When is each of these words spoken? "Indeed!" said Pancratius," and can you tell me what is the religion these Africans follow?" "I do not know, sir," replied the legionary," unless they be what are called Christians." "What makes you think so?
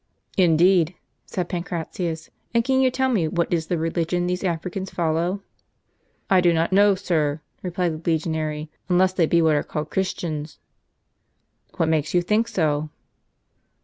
"Indeed!" 0.49 0.95
said 1.27 1.47
Pancratius," 1.47 2.31
and 2.55 2.63
can 2.63 2.81
you 2.81 2.89
tell 2.89 3.07
me 3.07 3.27
what 3.27 3.53
is 3.53 3.67
the 3.67 3.77
religion 3.77 4.25
these 4.25 4.43
Africans 4.43 4.89
follow?" 4.89 5.43
"I 6.27 6.41
do 6.41 6.51
not 6.53 6.73
know, 6.73 6.95
sir," 6.95 7.39
replied 7.61 7.91
the 8.03 8.09
legionary," 8.11 8.71
unless 8.89 9.13
they 9.13 9.27
be 9.27 9.43
what 9.43 9.53
are 9.55 9.61
called 9.61 9.91
Christians." 9.91 10.57
"What 11.77 11.87
makes 11.87 12.15
you 12.15 12.23
think 12.23 12.47
so? 12.47 12.89